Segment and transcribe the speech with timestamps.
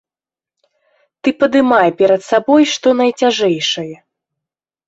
[1.21, 3.91] Ты падымай перад сабой што найцяжэйшае.